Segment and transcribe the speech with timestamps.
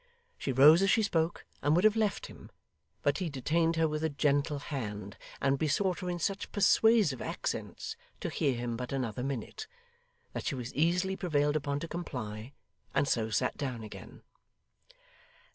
[0.39, 2.49] She rose as she spoke, and would have left him;
[3.03, 7.95] but he detained her with a gentle hand, and besought her in such persuasive accents
[8.19, 9.67] to hear him but another minute,
[10.33, 12.53] that she was easily prevailed upon to comply,
[12.95, 14.23] and so sat down again.